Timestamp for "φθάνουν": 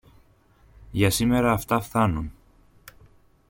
1.81-2.31